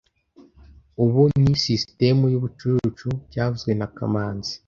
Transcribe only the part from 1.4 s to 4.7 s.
ni sisitemu yubucucu byavuzwe na kamanzi